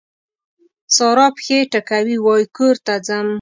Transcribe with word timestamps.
سارا 0.95 1.27
پښې 1.35 1.59
ټکوي؛ 1.71 2.17
وای 2.21 2.43
کور 2.55 2.75
ته 2.85 2.93
ځم. 3.07 3.27